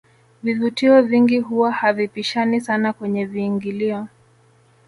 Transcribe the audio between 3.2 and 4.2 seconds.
viingilio